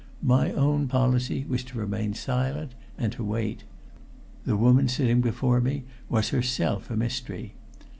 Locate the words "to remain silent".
1.65-2.71